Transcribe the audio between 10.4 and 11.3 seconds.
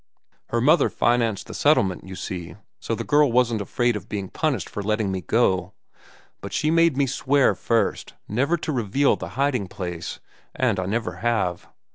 and I never